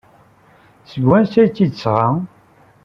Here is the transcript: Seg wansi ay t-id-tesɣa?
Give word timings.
Seg 0.89 1.03
wansi 1.07 1.37
ay 1.43 1.49
t-id-tesɣa? 1.49 2.07